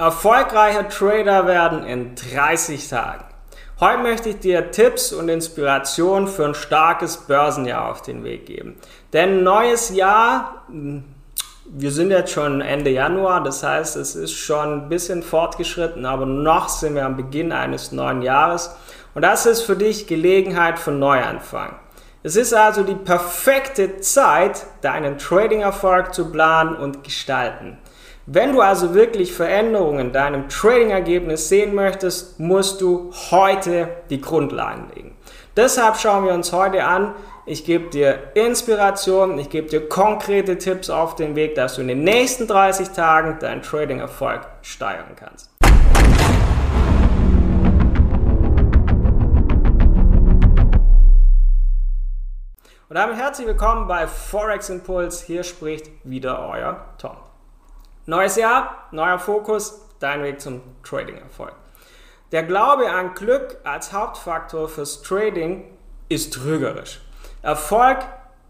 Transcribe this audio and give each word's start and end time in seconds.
Erfolgreicher 0.00 0.88
Trader 0.88 1.48
werden 1.48 1.82
in 1.82 2.14
30 2.14 2.86
Tagen. 2.86 3.24
Heute 3.80 4.00
möchte 4.00 4.28
ich 4.28 4.38
dir 4.38 4.70
Tipps 4.70 5.12
und 5.12 5.28
Inspiration 5.28 6.28
für 6.28 6.44
ein 6.44 6.54
starkes 6.54 7.16
Börsenjahr 7.16 7.90
auf 7.90 8.00
den 8.02 8.22
Weg 8.22 8.46
geben. 8.46 8.76
Denn 9.12 9.42
neues 9.42 9.90
Jahr, 9.90 10.62
hm, 10.68 11.02
wir 11.64 11.90
sind 11.90 12.12
jetzt 12.12 12.30
schon 12.30 12.60
Ende 12.60 12.90
Januar, 12.90 13.42
das 13.42 13.64
heißt, 13.64 13.96
es 13.96 14.14
ist 14.14 14.34
schon 14.34 14.84
ein 14.84 14.88
bisschen 14.88 15.24
fortgeschritten, 15.24 16.06
aber 16.06 16.26
noch 16.26 16.68
sind 16.68 16.94
wir 16.94 17.04
am 17.04 17.16
Beginn 17.16 17.50
eines 17.50 17.90
neuen 17.90 18.22
Jahres. 18.22 18.76
Und 19.16 19.22
das 19.22 19.46
ist 19.46 19.62
für 19.62 19.74
dich 19.74 20.06
Gelegenheit 20.06 20.78
für 20.78 20.92
Neuanfang. 20.92 21.74
Es 22.22 22.36
ist 22.36 22.54
also 22.54 22.84
die 22.84 22.94
perfekte 22.94 23.98
Zeit, 23.98 24.64
deinen 24.80 25.18
Trading-Erfolg 25.18 26.14
zu 26.14 26.30
planen 26.30 26.76
und 26.76 27.02
gestalten. 27.02 27.78
Wenn 28.30 28.52
du 28.52 28.60
also 28.60 28.92
wirklich 28.92 29.32
Veränderungen 29.32 30.00
in 30.00 30.12
deinem 30.12 30.50
Trading-Ergebnis 30.50 31.48
sehen 31.48 31.74
möchtest, 31.74 32.38
musst 32.38 32.82
du 32.82 33.10
heute 33.30 33.88
die 34.10 34.20
Grundlagen 34.20 34.90
legen. 34.94 35.16
Deshalb 35.56 35.96
schauen 35.96 36.26
wir 36.26 36.34
uns 36.34 36.52
heute 36.52 36.84
an, 36.84 37.14
ich 37.46 37.64
gebe 37.64 37.88
dir 37.88 38.18
Inspiration, 38.34 39.38
ich 39.38 39.48
gebe 39.48 39.68
dir 39.68 39.88
konkrete 39.88 40.58
Tipps 40.58 40.90
auf 40.90 41.14
den 41.14 41.36
Weg, 41.36 41.54
dass 41.54 41.76
du 41.76 41.80
in 41.80 41.88
den 41.88 42.04
nächsten 42.04 42.46
30 42.46 42.90
Tagen 42.90 43.38
deinen 43.38 43.62
Trading-Erfolg 43.62 44.42
steigern 44.60 45.16
kannst. 45.16 45.50
Und 52.90 52.94
damit 52.94 53.16
herzlich 53.16 53.46
willkommen 53.46 53.88
bei 53.88 54.06
Forex 54.06 54.68
Impulse. 54.68 55.24
Hier 55.24 55.44
spricht 55.44 55.86
wieder 56.04 56.46
euer 56.46 56.84
Tom. 56.98 57.16
Neues 58.08 58.36
Jahr, 58.36 58.88
neuer 58.90 59.18
Fokus, 59.18 59.82
dein 60.00 60.22
Weg 60.22 60.40
zum 60.40 60.62
Trading-Erfolg. 60.82 61.52
Der 62.32 62.42
Glaube 62.42 62.90
an 62.90 63.12
Glück 63.12 63.58
als 63.64 63.92
Hauptfaktor 63.92 64.66
fürs 64.66 65.02
Trading 65.02 65.64
ist 66.08 66.32
trügerisch. 66.32 67.02
Erfolg 67.42 67.98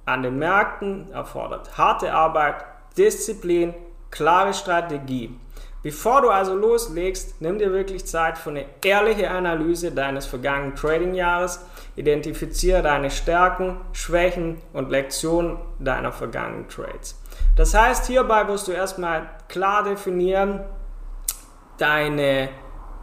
an 0.04 0.22
den 0.22 0.38
Märkten 0.38 1.10
erfordert 1.10 1.76
harte 1.76 2.14
Arbeit, 2.14 2.64
Disziplin, 2.96 3.74
klare 4.12 4.54
Strategie. 4.54 5.36
Bevor 5.82 6.22
du 6.22 6.30
also 6.30 6.54
loslegst, 6.54 7.40
nimm 7.40 7.58
dir 7.58 7.72
wirklich 7.72 8.06
Zeit 8.06 8.38
für 8.38 8.50
eine 8.50 8.64
ehrliche 8.84 9.28
Analyse 9.28 9.90
deines 9.90 10.26
vergangenen 10.26 10.76
Trading-Jahres. 10.76 11.66
Identifiziere 11.96 12.82
deine 12.82 13.10
Stärken, 13.10 13.80
Schwächen 13.92 14.58
und 14.72 14.90
Lektionen 14.90 15.58
deiner 15.80 16.12
vergangenen 16.12 16.68
Trades. 16.68 17.20
Das 17.58 17.74
heißt, 17.74 18.06
hierbei 18.06 18.46
wirst 18.46 18.68
du 18.68 18.72
erstmal 18.72 19.30
klar 19.48 19.82
definieren 19.82 20.60
deine 21.76 22.50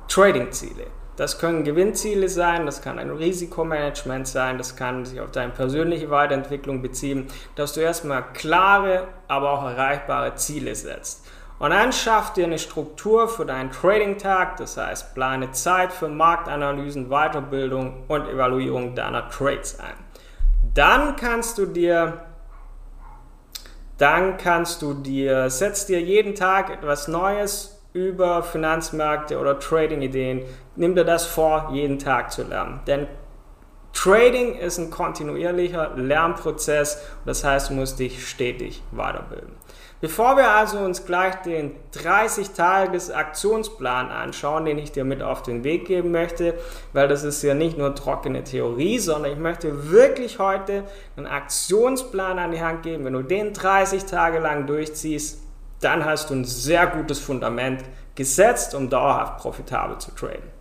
Trading-Ziele. 0.08 0.88
Das 1.18 1.40
können 1.40 1.66
Gewinnziele 1.66 2.30
sein, 2.30 2.66
das 2.66 2.82
kann 2.82 2.98
ein 2.98 3.10
Risikomanagement 3.10 4.26
sein, 4.26 4.58
das 4.58 4.78
kann 4.78 5.04
sich 5.04 5.20
auf 5.20 5.32
deine 5.32 5.52
persönliche 5.52 6.10
Weiterentwicklung 6.10 6.82
beziehen, 6.82 7.28
dass 7.56 7.74
du 7.74 7.82
erstmal 7.82 8.24
klare, 8.32 9.10
aber 9.28 9.52
auch 9.52 9.66
erreichbare 9.66 10.36
Ziele 10.36 10.74
setzt. 10.74 11.26
Und 11.60 11.72
dann 11.72 11.92
schaff 11.92 12.32
dir 12.32 12.46
eine 12.46 12.58
Struktur 12.58 13.28
für 13.28 13.46
deinen 13.46 13.72
Trading-Tag, 13.72 14.56
das 14.56 14.78
heißt, 14.78 15.14
plane 15.16 15.52
Zeit 15.52 15.92
für 15.92 16.08
Marktanalysen, 16.08 17.10
Weiterbildung 17.10 18.06
und 18.08 18.30
Evaluierung 18.30 18.96
deiner 18.96 19.30
Trades 19.30 19.82
ein. 19.82 19.96
Dann 20.74 21.18
kannst 21.18 21.58
du 21.58 21.66
dir 21.66 22.22
dann 23.98 24.38
kannst 24.38 24.82
du 24.82 24.94
dir, 24.94 25.50
setz 25.50 25.86
dir 25.86 26.02
jeden 26.02 26.36
Tag 26.36 26.70
etwas 26.70 27.08
Neues 27.08 27.82
über 27.94 28.44
Finanzmärkte 28.44 29.40
oder 29.40 29.60
Trading-Ideen. 29.60 30.44
Nimm 30.76 30.96
dir 30.96 31.06
das 31.06 31.26
vor, 31.26 31.70
jeden 31.72 31.98
Tag 31.98 32.32
zu 32.32 32.44
lernen. 32.44 32.82
Denn 32.88 33.08
Trading 33.94 34.56
ist 34.56 34.78
ein 34.78 34.92
kontinuierlicher 34.92 35.96
Lernprozess. 35.96 37.02
Das 37.26 37.46
heißt, 37.46 37.70
du 37.70 37.76
musst 37.76 37.98
dich 37.98 38.28
stetig 38.28 38.84
weiterbilden. 38.92 39.56
Bevor 40.06 40.38
wir 40.38 40.52
also 40.52 40.78
uns 40.78 41.04
gleich 41.04 41.34
den 41.38 41.72
30-Tages-Aktionsplan 41.96 44.12
anschauen, 44.12 44.66
den 44.66 44.78
ich 44.78 44.92
dir 44.92 45.04
mit 45.04 45.24
auf 45.24 45.42
den 45.42 45.64
Weg 45.64 45.88
geben 45.88 46.12
möchte, 46.12 46.54
weil 46.94 47.08
das 47.08 47.24
ist 47.24 47.42
ja 47.42 47.56
nicht 47.56 47.76
nur 47.76 47.96
trockene 47.96 48.44
Theorie, 48.44 49.00
sondern 49.00 49.32
ich 49.32 49.40
möchte 49.40 49.90
wirklich 49.90 50.38
heute 50.38 50.84
einen 51.18 51.26
Aktionsplan 51.26 52.38
an 52.38 52.52
die 52.52 52.62
Hand 52.62 52.84
geben. 52.84 53.04
Wenn 53.04 53.14
du 53.14 53.24
den 53.24 53.54
30 53.54 54.06
Tage 54.06 54.38
lang 54.38 54.68
durchziehst, 54.68 55.42
dann 55.82 56.06
hast 56.06 56.30
du 56.30 56.36
ein 56.36 56.46
sehr 56.46 56.86
gutes 56.86 57.18
Fundament 57.18 57.84
gesetzt, 58.14 58.76
um 58.76 58.92
dauerhaft 58.92 59.40
profitabel 59.40 59.98
zu 59.98 60.12
traden. 60.12 60.52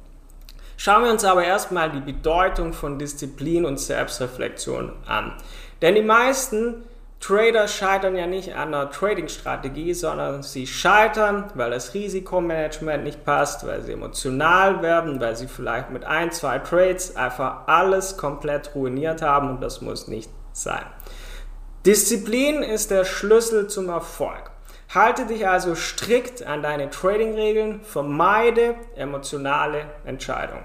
Schauen 0.78 1.04
wir 1.04 1.10
uns 1.10 1.22
aber 1.22 1.44
erstmal 1.44 1.90
die 1.90 2.00
Bedeutung 2.00 2.72
von 2.72 2.98
Disziplin 2.98 3.66
und 3.66 3.78
Selbstreflexion 3.78 4.90
an. 5.04 5.34
Denn 5.82 5.96
die 5.96 6.00
meisten 6.00 6.76
Trader 7.24 7.68
scheitern 7.68 8.16
ja 8.16 8.26
nicht 8.26 8.54
an 8.54 8.72
der 8.72 8.90
Trading-Strategie, 8.90 9.94
sondern 9.94 10.42
sie 10.42 10.66
scheitern, 10.66 11.50
weil 11.54 11.70
das 11.70 11.94
Risikomanagement 11.94 13.02
nicht 13.02 13.24
passt, 13.24 13.66
weil 13.66 13.80
sie 13.80 13.92
emotional 13.92 14.82
werden, 14.82 15.18
weil 15.22 15.34
sie 15.34 15.48
vielleicht 15.48 15.88
mit 15.88 16.04
ein, 16.04 16.32
zwei 16.32 16.58
Trades 16.58 17.16
einfach 17.16 17.66
alles 17.66 18.18
komplett 18.18 18.74
ruiniert 18.74 19.22
haben 19.22 19.48
und 19.48 19.62
das 19.62 19.80
muss 19.80 20.06
nicht 20.06 20.28
sein. 20.52 20.84
Disziplin 21.86 22.62
ist 22.62 22.90
der 22.90 23.06
Schlüssel 23.06 23.68
zum 23.68 23.88
Erfolg. 23.88 24.50
Halte 24.94 25.24
dich 25.24 25.48
also 25.48 25.74
strikt 25.74 26.46
an 26.46 26.62
deine 26.62 26.90
Trading-Regeln, 26.90 27.80
vermeide 27.84 28.74
emotionale 28.96 29.86
Entscheidungen. 30.04 30.64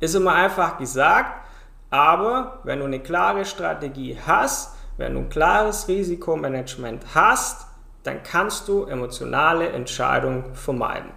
Ist 0.00 0.14
immer 0.14 0.32
einfach 0.32 0.78
gesagt, 0.78 1.46
aber 1.90 2.60
wenn 2.64 2.78
du 2.78 2.86
eine 2.86 3.00
klare 3.00 3.44
Strategie 3.44 4.18
hast, 4.26 4.74
wenn 4.96 5.14
du 5.14 5.20
ein 5.20 5.28
klares 5.28 5.88
Risikomanagement 5.88 7.02
hast, 7.14 7.66
dann 8.04 8.22
kannst 8.22 8.68
du 8.68 8.84
emotionale 8.84 9.68
Entscheidungen 9.70 10.54
vermeiden. 10.54 11.10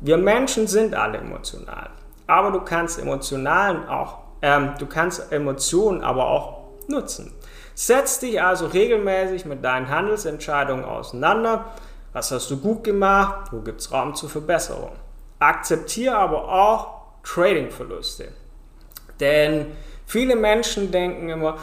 Wir 0.00 0.18
Menschen 0.18 0.66
sind 0.66 0.94
alle 0.94 1.18
emotional, 1.18 1.90
aber 2.26 2.50
du 2.50 2.60
kannst 2.60 2.98
emotionalen 2.98 3.88
auch, 3.88 4.18
ähm, 4.42 4.72
du 4.78 4.86
kannst 4.86 5.32
Emotionen 5.32 6.02
aber 6.02 6.28
auch 6.28 6.64
nutzen. 6.88 7.32
Setz 7.74 8.18
dich 8.18 8.40
also 8.42 8.66
regelmäßig 8.66 9.44
mit 9.44 9.64
deinen 9.64 9.88
Handelsentscheidungen 9.88 10.84
auseinander. 10.84 11.66
Was 12.12 12.30
hast 12.30 12.50
du 12.50 12.58
gut 12.58 12.84
gemacht? 12.84 13.52
Wo 13.52 13.60
gibt 13.60 13.80
es 13.80 13.92
Raum 13.92 14.14
zur 14.14 14.30
Verbesserung? 14.30 14.92
Akzeptiere 15.38 16.16
aber 16.16 16.48
auch 16.48 16.96
Trading-Verluste. 17.22 18.28
Denn 19.20 19.66
viele 20.06 20.36
Menschen 20.36 20.90
denken 20.90 21.28
immer, 21.28 21.58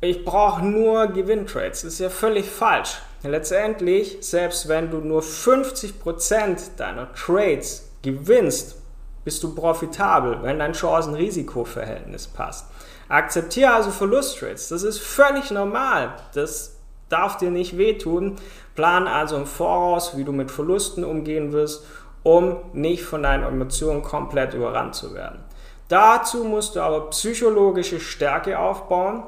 ich 0.00 0.24
brauche 0.24 0.64
nur 0.64 1.08
Gewinntrades. 1.08 1.82
Das 1.82 1.94
ist 1.94 1.98
ja 1.98 2.10
völlig 2.10 2.48
falsch. 2.48 2.98
Letztendlich, 3.22 4.18
selbst 4.20 4.68
wenn 4.68 4.90
du 4.90 4.98
nur 4.98 5.22
50% 5.22 6.76
deiner 6.76 7.12
Trades 7.14 7.90
gewinnst, 8.02 8.76
bist 9.24 9.42
du 9.42 9.54
profitabel, 9.54 10.38
wenn 10.42 10.60
dein 10.60 10.72
Chancen-Risiko-Verhältnis 10.72 12.28
passt. 12.28 12.66
Akzeptiere 13.08 13.72
also 13.72 13.90
Verlusttrades. 13.90 14.68
Das 14.68 14.84
ist 14.84 15.00
völlig 15.00 15.50
normal. 15.50 16.14
Das 16.32 16.76
darf 17.08 17.36
dir 17.36 17.50
nicht 17.50 17.76
wehtun. 17.76 18.36
Plan 18.76 19.08
also 19.08 19.36
im 19.36 19.46
Voraus, 19.46 20.16
wie 20.16 20.24
du 20.24 20.30
mit 20.32 20.52
Verlusten 20.52 21.04
umgehen 21.04 21.52
wirst, 21.52 21.84
um 22.22 22.58
nicht 22.72 23.02
von 23.02 23.24
deinen 23.24 23.44
Emotionen 23.44 24.02
komplett 24.02 24.54
überrannt 24.54 24.94
zu 24.94 25.12
werden. 25.14 25.40
Dazu 25.88 26.44
musst 26.44 26.76
du 26.76 26.80
aber 26.80 27.10
psychologische 27.10 27.98
Stärke 27.98 28.58
aufbauen 28.58 29.24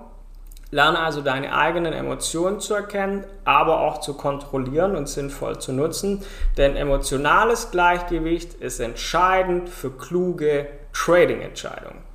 Lerne 0.72 1.00
also 1.00 1.20
deine 1.20 1.54
eigenen 1.54 1.92
Emotionen 1.92 2.60
zu 2.60 2.74
erkennen, 2.74 3.24
aber 3.44 3.80
auch 3.80 4.00
zu 4.00 4.14
kontrollieren 4.14 4.94
und 4.94 5.08
sinnvoll 5.08 5.58
zu 5.58 5.72
nutzen, 5.72 6.22
denn 6.56 6.76
emotionales 6.76 7.72
Gleichgewicht 7.72 8.54
ist 8.54 8.78
entscheidend 8.78 9.68
für 9.68 9.90
kluge 9.90 10.68
Trading-Entscheidungen. 10.92 12.10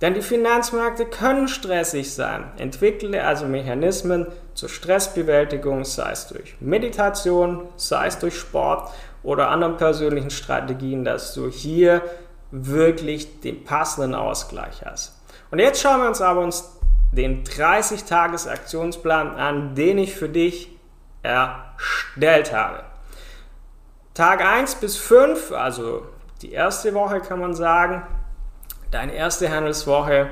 Denn 0.00 0.14
die 0.14 0.22
Finanzmärkte 0.22 1.06
können 1.06 1.48
stressig 1.48 2.14
sein. 2.14 2.44
Entwickle 2.56 3.24
also 3.24 3.46
Mechanismen 3.46 4.28
zur 4.54 4.68
Stressbewältigung, 4.68 5.84
sei 5.84 6.12
es 6.12 6.28
durch 6.28 6.54
Meditation, 6.60 7.68
sei 7.74 8.06
es 8.06 8.18
durch 8.20 8.38
Sport 8.38 8.90
oder 9.24 9.48
anderen 9.48 9.76
persönlichen 9.76 10.30
Strategien, 10.30 11.04
dass 11.04 11.34
du 11.34 11.48
hier 11.48 12.02
wirklich 12.52 13.40
den 13.40 13.64
passenden 13.64 14.14
Ausgleich 14.14 14.84
hast. 14.84 15.14
Und 15.50 15.58
jetzt 15.58 15.80
schauen 15.82 16.00
wir 16.00 16.08
uns 16.08 16.20
aber 16.20 16.42
uns 16.42 16.77
den 17.12 17.44
30-Tages-Aktionsplan 17.44 19.34
an, 19.36 19.74
den 19.74 19.98
ich 19.98 20.14
für 20.14 20.28
dich 20.28 20.76
erstellt 21.22 22.52
habe. 22.52 22.84
Tag 24.14 24.44
1 24.44 24.76
bis 24.76 24.96
5, 24.96 25.52
also 25.52 26.06
die 26.42 26.52
erste 26.52 26.94
Woche 26.94 27.20
kann 27.20 27.40
man 27.40 27.54
sagen, 27.54 28.02
deine 28.90 29.14
erste 29.14 29.50
Handelswoche, 29.50 30.30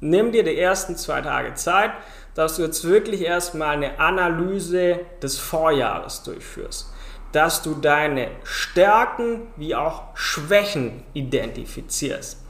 nimm 0.00 0.32
dir 0.32 0.44
die 0.44 0.58
ersten 0.58 0.96
zwei 0.96 1.20
Tage 1.20 1.54
Zeit, 1.54 1.90
dass 2.34 2.56
du 2.56 2.62
jetzt 2.62 2.84
wirklich 2.84 3.22
erstmal 3.22 3.70
eine 3.70 3.98
Analyse 3.98 5.00
des 5.22 5.38
Vorjahres 5.38 6.22
durchführst. 6.22 6.92
dass 7.32 7.62
du 7.62 7.74
deine 7.74 8.30
Stärken 8.42 9.48
wie 9.56 9.74
auch 9.74 10.04
Schwächen 10.14 11.04
identifizierst. 11.12 12.42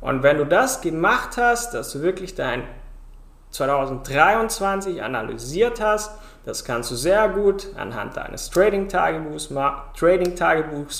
Und 0.00 0.22
wenn 0.22 0.38
du 0.38 0.44
das 0.44 0.80
gemacht 0.80 1.36
hast, 1.36 1.72
dass 1.74 1.92
du 1.92 2.02
wirklich 2.02 2.34
dein 2.34 2.62
2023 3.50 5.02
analysiert 5.02 5.80
hast, 5.80 6.12
das 6.44 6.64
kannst 6.64 6.90
du 6.90 6.94
sehr 6.94 7.28
gut 7.28 7.68
anhand 7.76 8.16
deines 8.16 8.48
Trading-Tagebuchs 8.50 9.48
Trading 9.94 10.34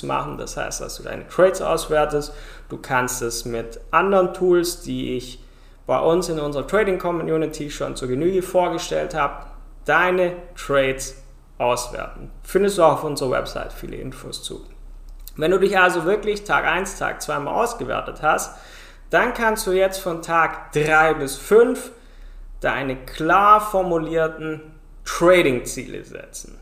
machen. 0.03 0.37
Das 0.37 0.57
heißt, 0.57 0.81
dass 0.81 0.97
du 0.97 1.03
deine 1.03 1.27
Trades 1.27 1.61
auswertest. 1.61 2.33
Du 2.69 2.77
kannst 2.77 3.21
es 3.21 3.45
mit 3.45 3.79
anderen 3.89 4.33
Tools, 4.33 4.81
die 4.81 5.17
ich 5.17 5.43
bei 5.87 5.99
uns 5.99 6.29
in 6.29 6.39
unserer 6.39 6.67
Trading-Community 6.67 7.71
schon 7.71 7.95
zur 7.95 8.09
Genüge 8.09 8.43
vorgestellt 8.43 9.15
habe, 9.15 9.47
deine 9.85 10.33
Trades 10.55 11.15
auswerten. 11.57 12.29
Findest 12.43 12.77
du 12.77 12.83
auch 12.83 12.93
auf 12.93 13.03
unserer 13.03 13.31
Website 13.31 13.73
viele 13.73 13.97
Infos 13.97 14.43
zu. 14.43 14.63
Wenn 15.35 15.49
du 15.49 15.57
dich 15.57 15.79
also 15.79 16.05
wirklich 16.05 16.43
Tag 16.43 16.65
1, 16.65 16.99
Tag 16.99 17.23
2 17.23 17.39
mal 17.39 17.63
ausgewertet 17.63 18.21
hast, 18.21 18.55
dann 19.09 19.33
kannst 19.33 19.65
du 19.65 19.71
jetzt 19.71 19.99
von 19.99 20.21
Tag 20.21 20.73
3 20.73 21.15
bis 21.15 21.37
5 21.37 21.91
deine 22.61 22.95
klar 22.95 23.61
formulierten 23.61 24.61
Trading-Ziele 25.05 26.03
setzen. 26.03 26.59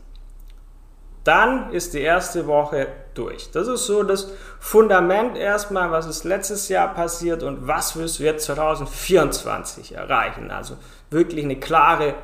Dann 1.24 1.72
ist 1.72 1.92
die 1.92 2.00
erste 2.00 2.46
Woche 2.46 2.86
durch. 3.12 3.50
Das 3.50 3.68
ist 3.68 3.84
so 3.84 4.02
das 4.02 4.32
Fundament 4.60 5.36
erstmal, 5.36 5.90
was 5.90 6.06
ist 6.06 6.24
letztes 6.24 6.68
Jahr 6.68 6.94
passiert 6.94 7.42
und 7.42 7.66
was 7.66 7.96
wirst 7.96 8.18
du 8.18 8.24
jetzt 8.24 8.46
2024 8.46 9.94
erreichen. 9.94 10.50
Also 10.50 10.78
wirklich 11.10 11.44
eine 11.44 11.56
klare 11.56 12.14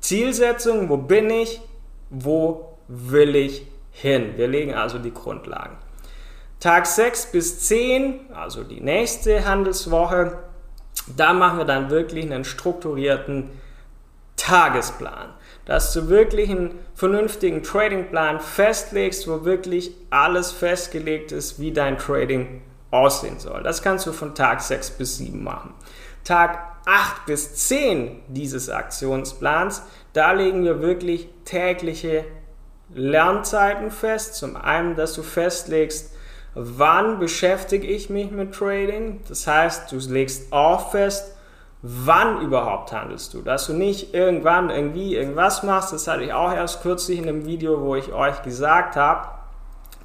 Zielsetzung. 0.00 0.88
Wo 0.88 0.96
bin 0.96 1.30
ich? 1.30 1.60
Wo 2.08 2.78
will 2.88 3.36
ich 3.36 3.66
hin? 3.92 4.32
Wir 4.36 4.48
legen 4.48 4.74
also 4.74 4.98
die 4.98 5.14
Grundlagen. 5.14 5.76
Tag 6.58 6.86
6 6.86 7.32
bis 7.32 7.60
10, 7.60 8.32
also 8.34 8.64
die 8.64 8.80
nächste 8.80 9.46
Handelswoche, 9.46 10.38
da 11.16 11.32
machen 11.32 11.58
wir 11.58 11.64
dann 11.64 11.90
wirklich 11.90 12.24
einen 12.24 12.44
strukturierten 12.44 13.50
Tagesplan 14.36 15.30
dass 15.70 15.92
du 15.92 16.08
wirklich 16.08 16.50
einen 16.50 16.80
vernünftigen 16.96 17.62
Tradingplan 17.62 18.40
festlegst, 18.40 19.28
wo 19.28 19.44
wirklich 19.44 19.92
alles 20.10 20.50
festgelegt 20.50 21.30
ist, 21.30 21.60
wie 21.60 21.70
dein 21.70 21.96
Trading 21.96 22.62
aussehen 22.90 23.38
soll. 23.38 23.62
Das 23.62 23.80
kannst 23.80 24.04
du 24.04 24.12
von 24.12 24.34
Tag 24.34 24.62
6 24.62 24.90
bis 24.90 25.18
7 25.18 25.44
machen. 25.44 25.72
Tag 26.24 26.58
8 26.86 27.24
bis 27.26 27.54
10 27.54 28.20
dieses 28.26 28.68
Aktionsplans, 28.68 29.82
da 30.12 30.32
legen 30.32 30.64
wir 30.64 30.82
wirklich 30.82 31.28
tägliche 31.44 32.24
Lernzeiten 32.92 33.92
fest. 33.92 34.34
Zum 34.34 34.56
einen, 34.56 34.96
dass 34.96 35.14
du 35.14 35.22
festlegst, 35.22 36.12
wann 36.54 37.18
beschäftige 37.18 37.86
ich 37.86 38.10
mich 38.10 38.30
mit 38.30 38.54
Trading. 38.54 39.20
Das 39.28 39.46
heißt, 39.46 39.92
du 39.92 39.96
legst 40.12 40.52
auch 40.52 40.90
fest, 40.90 41.36
wann 41.82 42.40
überhaupt 42.42 42.92
handelst 42.92 43.34
du. 43.34 43.42
Dass 43.42 43.66
du 43.66 43.72
nicht 43.72 44.14
irgendwann 44.14 44.70
irgendwie 44.70 45.16
irgendwas 45.16 45.62
machst, 45.62 45.92
das 45.92 46.08
hatte 46.08 46.24
ich 46.24 46.32
auch 46.32 46.52
erst 46.52 46.82
kürzlich 46.82 47.18
in 47.18 47.28
einem 47.28 47.46
Video, 47.46 47.80
wo 47.80 47.96
ich 47.96 48.12
euch 48.12 48.42
gesagt 48.42 48.96
habe, 48.96 49.28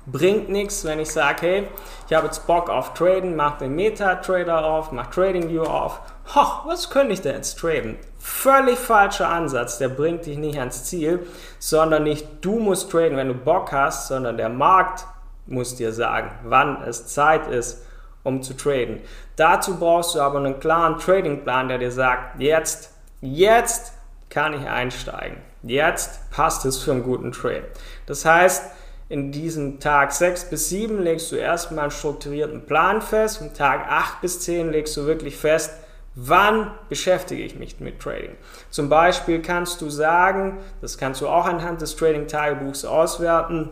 bringt 0.07 0.49
nichts, 0.49 0.85
wenn 0.85 0.99
ich 0.99 1.11
sage, 1.11 1.41
hey, 1.41 1.67
ich 2.07 2.15
habe 2.15 2.27
jetzt 2.27 2.45
Bock 2.45 2.69
auf 2.69 2.93
Traden, 2.93 3.35
mach 3.35 3.57
den 3.57 3.75
Meta-Trader 3.75 4.63
auf, 4.63 4.91
mach 4.91 5.07
TradingView 5.07 5.63
auf. 5.63 5.99
Hoch, 6.35 6.65
was 6.65 6.89
könnte 6.89 7.13
ich 7.13 7.21
denn 7.21 7.35
jetzt 7.35 7.59
traden? 7.59 7.97
Völlig 8.19 8.77
falscher 8.77 9.29
Ansatz, 9.29 9.77
der 9.77 9.89
bringt 9.89 10.25
dich 10.25 10.37
nicht 10.37 10.59
ans 10.59 10.85
Ziel, 10.85 11.25
sondern 11.59 12.03
nicht 12.03 12.27
du 12.41 12.59
musst 12.59 12.91
traden, 12.91 13.17
wenn 13.17 13.27
du 13.27 13.33
Bock 13.33 13.71
hast, 13.71 14.07
sondern 14.07 14.37
der 14.37 14.49
Markt 14.49 15.05
muss 15.47 15.75
dir 15.75 15.93
sagen, 15.93 16.31
wann 16.43 16.81
es 16.83 17.07
Zeit 17.07 17.47
ist, 17.47 17.85
um 18.23 18.41
zu 18.41 18.55
traden. 18.55 19.01
Dazu 19.35 19.77
brauchst 19.77 20.15
du 20.15 20.19
aber 20.19 20.39
einen 20.39 20.59
klaren 20.59 20.97
Tradingplan, 20.97 21.69
der 21.69 21.77
dir 21.77 21.91
sagt, 21.91 22.39
jetzt, 22.41 22.91
jetzt 23.21 23.93
kann 24.29 24.53
ich 24.53 24.67
einsteigen. 24.67 25.37
Jetzt 25.63 26.29
passt 26.31 26.65
es 26.65 26.79
für 26.79 26.91
einen 26.91 27.03
guten 27.03 27.31
Trade. 27.31 27.65
Das 28.05 28.25
heißt, 28.25 28.63
in 29.07 29.31
diesem 29.31 29.79
Tag 29.79 30.11
6 30.11 30.49
bis 30.49 30.69
7 30.69 31.01
legst 31.01 31.31
du 31.31 31.35
erstmal 31.35 31.83
einen 31.83 31.91
strukturierten 31.91 32.65
Plan 32.65 33.01
fest 33.01 33.41
und 33.41 33.55
Tag 33.55 33.87
8 33.87 34.21
bis 34.21 34.39
10 34.41 34.71
legst 34.71 34.97
du 34.97 35.05
wirklich 35.05 35.37
fest, 35.37 35.71
wann 36.15 36.71
beschäftige 36.89 37.43
ich 37.43 37.55
mich 37.55 37.79
mit 37.79 37.99
Trading. 37.99 38.35
Zum 38.71 38.89
Beispiel 38.89 39.41
kannst 39.41 39.81
du 39.81 39.89
sagen, 39.89 40.57
das 40.81 40.97
kannst 40.97 41.21
du 41.21 41.27
auch 41.27 41.45
anhand 41.45 41.81
des 41.81 41.95
Trading-Tagebuchs 41.95 42.85
auswerten, 42.85 43.69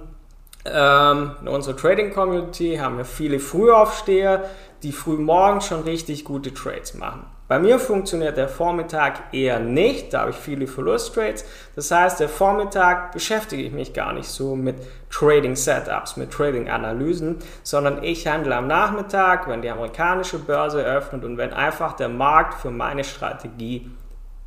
in 0.65 1.48
unserer 1.48 1.75
Trading-Community 1.75 2.77
haben 2.77 2.98
wir 2.98 3.06
viele 3.06 3.39
Frühaufsteher, 3.39 4.45
die 4.81 4.92
früh 4.92 5.18
morgens 5.18 5.68
schon 5.68 5.83
richtig 5.83 6.25
gute 6.25 6.54
Trades 6.54 6.94
machen. 6.94 7.25
Bei 7.50 7.60
mir 7.60 7.77
funktioniert 7.77 8.38
der 8.38 8.48
Vormittag 8.48 9.33
eher 9.33 9.60
nicht, 9.60 10.13
da 10.13 10.21
habe 10.21 10.31
ich 10.31 10.38
viele 10.38 10.65
Verlusttrades. 10.65 11.45
Das 11.75 11.92
heißt, 11.92 12.19
der 12.19 12.30
Vormittag 12.30 13.12
beschäftige 13.12 13.62
ich 13.62 13.74
mich 13.74 13.94
gar 13.94 14.13
nicht 14.13 14.30
so 14.30 14.56
mit 14.56 14.77
Trading 15.12 15.56
Setups, 15.56 16.15
mit 16.15 16.31
Trading 16.31 16.69
Analysen, 16.69 17.39
sondern 17.62 18.01
ich 18.01 18.25
handle 18.25 18.56
am 18.56 18.68
Nachmittag, 18.68 19.48
wenn 19.50 19.62
die 19.62 19.69
amerikanische 19.69 20.39
Börse 20.39 20.83
öffnet 20.83 21.25
und 21.25 21.38
wenn 21.38 21.54
einfach 21.54 21.94
der 21.94 22.10
Markt 22.10 22.56
für 22.56 22.71
meine 22.71 23.04
Strategie 23.04 23.92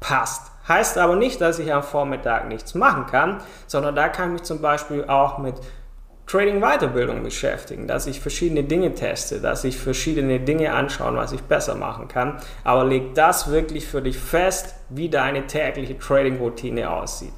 passt. 0.00 0.50
Heißt 0.66 0.98
aber 0.98 1.14
nicht, 1.14 1.40
dass 1.40 1.58
ich 1.58 1.72
am 1.72 1.82
Vormittag 1.82 2.48
nichts 2.48 2.74
machen 2.74 3.06
kann, 3.06 3.40
sondern 3.66 3.94
da 3.94 4.08
kann 4.08 4.30
ich 4.30 4.32
mich 4.32 4.42
zum 4.42 4.60
Beispiel 4.60 5.04
auch 5.04 5.38
mit 5.38 5.54
Trading-Weiterbildung 6.26 7.22
beschäftigen, 7.22 7.86
dass 7.86 8.06
ich 8.06 8.20
verschiedene 8.20 8.64
Dinge 8.64 8.94
teste, 8.94 9.40
dass 9.40 9.62
ich 9.62 9.78
verschiedene 9.78 10.40
Dinge 10.40 10.72
anschaue, 10.72 11.14
was 11.14 11.32
ich 11.32 11.42
besser 11.42 11.76
machen 11.76 12.08
kann. 12.08 12.40
Aber 12.64 12.84
leg 12.84 13.14
das 13.14 13.50
wirklich 13.50 13.86
für 13.86 14.02
dich 14.02 14.18
fest, 14.18 14.74
wie 14.88 15.08
deine 15.08 15.46
tägliche 15.46 15.96
Trading-Routine 15.98 16.90
aussieht. 16.90 17.32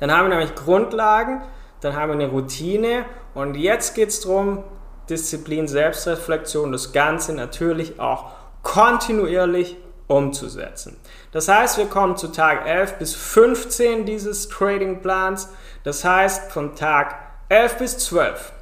Dann 0.00 0.10
haben 0.10 0.28
wir 0.28 0.36
nämlich 0.36 0.54
Grundlagen, 0.56 1.42
dann 1.80 1.94
haben 1.94 2.08
wir 2.08 2.14
eine 2.14 2.28
Routine 2.28 3.04
und 3.34 3.56
jetzt 3.56 3.94
geht 3.94 4.08
es 4.08 4.20
darum, 4.20 4.64
Disziplin, 5.08 5.68
Selbstreflexion, 5.68 6.72
das 6.72 6.92
Ganze 6.92 7.32
natürlich 7.34 8.00
auch 8.00 8.32
kontinuierlich 8.62 9.76
umzusetzen. 10.08 10.96
Das 11.30 11.48
heißt, 11.48 11.78
wir 11.78 11.86
kommen 11.86 12.16
zu 12.16 12.28
Tag 12.28 12.66
11 12.66 12.94
bis 12.94 13.14
15 13.14 14.04
dieses 14.06 14.48
Trading-Plans. 14.48 15.50
Das 15.84 16.04
heißt, 16.04 16.50
von 16.50 16.74
Tag 16.74 17.25
11 17.48 17.78
bis 17.78 17.98
12. 17.98 18.52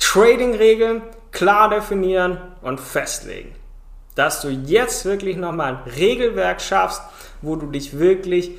Trading-Regeln 0.00 1.02
klar 1.30 1.70
definieren 1.70 2.38
und 2.62 2.80
festlegen. 2.80 3.54
Dass 4.16 4.40
du 4.40 4.48
jetzt 4.48 5.04
wirklich 5.04 5.36
nochmal 5.36 5.76
ein 5.76 5.92
Regelwerk 5.92 6.60
schaffst, 6.60 7.00
wo 7.42 7.54
du 7.54 7.66
dich 7.66 7.96
wirklich 7.96 8.58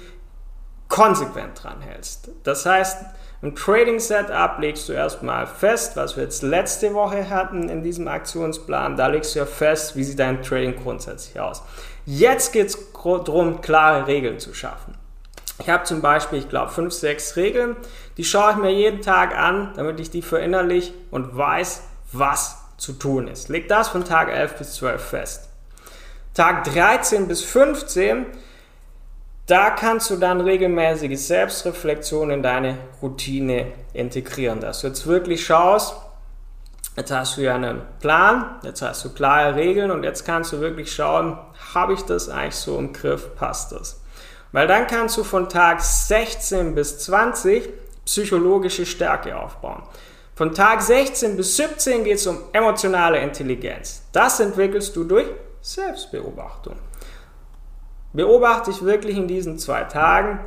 konsequent 0.87 1.61
dran 1.61 1.81
hältst. 1.81 2.29
Das 2.43 2.65
heißt, 2.65 3.05
im 3.41 3.53
Trading 3.55 3.99
Setup 3.99 4.59
legst 4.59 4.87
du 4.87 4.93
erstmal 4.93 5.45
fest, 5.45 5.97
was 5.97 6.15
wir 6.15 6.23
jetzt 6.23 6.41
letzte 6.41 6.93
Woche 6.93 7.29
hatten 7.29 7.67
in 7.67 7.83
diesem 7.83 8.07
Aktionsplan. 8.07 8.95
Da 8.95 9.07
legst 9.07 9.35
du 9.35 9.39
ja 9.39 9.45
fest, 9.45 9.95
wie 9.97 10.05
sieht 10.05 10.19
dein 10.19 10.41
Trading 10.41 10.81
grundsätzlich 10.81 11.37
aus. 11.37 11.63
Jetzt 12.05 12.53
geht 12.53 12.67
es 12.67 12.77
darum, 12.93 13.59
klare 13.59 14.07
Regeln 14.07 14.39
zu 14.39 14.53
schaffen. 14.53 15.00
Ich 15.61 15.69
habe 15.69 15.83
zum 15.83 16.01
Beispiel, 16.01 16.39
ich 16.39 16.49
glaube, 16.49 16.71
fünf, 16.71 16.91
sechs 16.91 17.35
Regeln, 17.35 17.75
die 18.17 18.23
schaue 18.23 18.51
ich 18.51 18.57
mir 18.57 18.71
jeden 18.73 19.01
Tag 19.01 19.37
an, 19.37 19.73
damit 19.75 19.99
ich 19.99 20.09
die 20.09 20.23
verinnerlich 20.23 20.91
und 21.11 21.37
weiß, 21.37 21.83
was 22.11 22.57
zu 22.77 22.93
tun 22.93 23.27
ist. 23.27 23.47
Leg 23.47 23.67
das 23.67 23.89
von 23.89 24.03
Tag 24.03 24.29
11 24.29 24.55
bis 24.55 24.73
12 24.73 25.01
fest. 25.01 25.49
Tag 26.33 26.63
13 26.63 27.27
bis 27.27 27.43
15, 27.43 28.25
da 29.45 29.69
kannst 29.69 30.09
du 30.09 30.15
dann 30.15 30.41
regelmäßige 30.41 31.19
Selbstreflexion 31.19 32.31
in 32.31 32.41
deine 32.41 32.77
Routine 33.01 33.67
integrieren, 33.93 34.61
dass 34.61 34.81
du 34.81 34.87
jetzt 34.87 35.05
wirklich 35.05 35.45
schaust, 35.45 35.95
jetzt 36.97 37.11
hast 37.11 37.37
du 37.37 37.41
ja 37.41 37.53
einen 37.53 37.81
Plan, 37.99 38.55
jetzt 38.63 38.81
hast 38.81 39.05
du 39.05 39.09
klare 39.09 39.55
Regeln 39.55 39.91
und 39.91 40.03
jetzt 40.03 40.25
kannst 40.25 40.53
du 40.53 40.59
wirklich 40.59 40.91
schauen, 40.91 41.37
habe 41.75 41.93
ich 41.93 42.01
das 42.01 42.29
eigentlich 42.29 42.55
so 42.55 42.79
im 42.79 42.93
Griff, 42.93 43.35
passt 43.35 43.73
das? 43.73 44.00
Weil 44.51 44.67
dann 44.67 44.87
kannst 44.87 45.17
du 45.17 45.23
von 45.23 45.49
Tag 45.49 45.81
16 45.81 46.75
bis 46.75 46.99
20 46.99 47.69
psychologische 48.05 48.85
Stärke 48.85 49.37
aufbauen. 49.37 49.83
Von 50.35 50.53
Tag 50.53 50.81
16 50.81 51.37
bis 51.37 51.55
17 51.57 52.03
geht 52.03 52.15
es 52.15 52.27
um 52.27 52.37
emotionale 52.51 53.19
Intelligenz. 53.19 54.03
Das 54.11 54.39
entwickelst 54.39 54.95
du 54.95 55.03
durch 55.03 55.27
Selbstbeobachtung. 55.61 56.75
Beobachte 58.13 58.71
dich 58.71 58.83
wirklich 58.83 59.15
in 59.15 59.27
diesen 59.27 59.57
zwei 59.57 59.83
Tagen, 59.83 60.39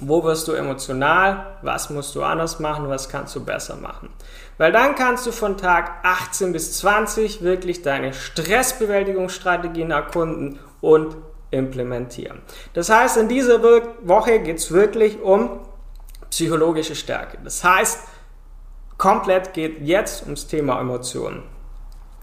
wo 0.00 0.24
wirst 0.24 0.48
du 0.48 0.52
emotional, 0.52 1.58
was 1.62 1.90
musst 1.90 2.14
du 2.14 2.22
anders 2.22 2.58
machen, 2.58 2.88
was 2.88 3.08
kannst 3.08 3.36
du 3.36 3.44
besser 3.44 3.76
machen. 3.76 4.08
Weil 4.58 4.72
dann 4.72 4.94
kannst 4.94 5.26
du 5.26 5.32
von 5.32 5.56
Tag 5.56 5.90
18 6.02 6.52
bis 6.52 6.78
20 6.78 7.42
wirklich 7.42 7.82
deine 7.82 8.12
Stressbewältigungsstrategien 8.14 9.90
erkunden 9.90 10.58
und 10.80 11.16
implementieren. 11.50 12.42
Das 12.74 12.90
heißt, 12.90 13.16
in 13.16 13.28
dieser 13.28 13.62
Woche 13.62 14.40
geht 14.40 14.58
es 14.58 14.72
wirklich 14.72 15.20
um 15.20 15.60
psychologische 16.30 16.94
Stärke. 16.94 17.38
Das 17.42 17.64
heißt, 17.64 18.00
komplett 18.98 19.52
geht 19.52 19.80
jetzt 19.80 20.24
ums 20.24 20.46
Thema 20.46 20.80
Emotionen. 20.80 21.42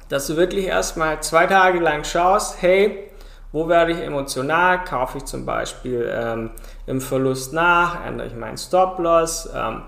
Dass 0.10 0.28
du 0.28 0.38
wirklich 0.38 0.66
erstmal 0.66 1.22
zwei 1.22 1.48
Tage 1.48 1.80
lang 1.80 2.06
schaust, 2.06 2.62
hey, 2.62 3.12
wo 3.52 3.68
werde 3.68 3.94
ich 3.94 4.00
emotional? 4.00 4.84
Kaufe 4.84 5.18
ich 5.18 5.26
zum 5.26 5.46
Beispiel 5.46 6.10
ähm, 6.14 6.52
im 6.86 7.02
Verlust 7.02 7.54
nach? 7.54 8.06
Ändere 8.06 8.28
ich 8.28 8.36
meinen 8.36 8.58
Stop-Loss? 8.58 9.50
Ähm, 9.54 9.82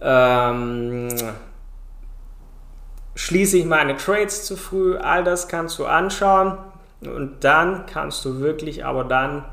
ähm, 0.00 1.08
schließe 3.14 3.58
ich 3.58 3.64
meine 3.64 3.96
Trades 3.96 4.44
zu 4.44 4.56
früh? 4.56 4.96
All 4.96 5.24
das 5.24 5.48
kannst 5.48 5.78
du 5.78 5.86
anschauen 5.86 6.58
und 7.08 7.44
dann 7.44 7.86
kannst 7.86 8.24
du 8.24 8.40
wirklich 8.40 8.84
aber 8.84 9.04
dann 9.04 9.44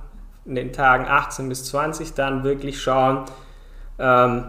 in 0.46 0.56
den 0.56 0.74
Tagen 0.74 1.06
18 1.08 1.50
bis 1.50 1.66
20 1.66 2.14
dann 2.14 2.44
wirklich 2.44 2.82
schauen, 2.82 3.26
ähm, 4.00 4.46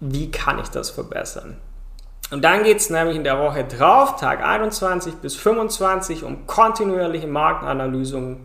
wie 0.00 0.30
kann 0.30 0.58
ich 0.58 0.68
das 0.68 0.90
verbessern. 0.90 1.58
Und 2.30 2.42
dann 2.42 2.62
geht 2.64 2.78
es 2.78 2.88
nämlich 2.88 3.16
in 3.16 3.24
der 3.24 3.38
Woche 3.38 3.64
drauf, 3.64 4.16
Tag 4.16 4.42
21 4.42 5.16
bis 5.16 5.36
25, 5.36 6.24
um 6.24 6.46
kontinuierliche 6.46 7.26
Marktanalysen, 7.26 8.38